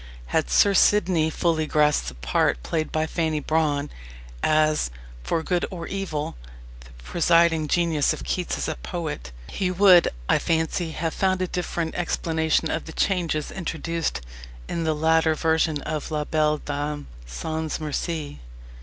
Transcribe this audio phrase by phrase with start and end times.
[0.33, 3.91] Had Sir Sidney fully grasped the part played by Fanny Brawne
[4.41, 4.89] as,
[5.21, 6.35] for good or evil,
[6.79, 11.47] the presiding genius of Keats as a poet, he would, I fancy, have found a
[11.47, 14.21] different explanation of the changes introduced
[14.67, 18.39] into the later version of La Belle Dame sans Merci.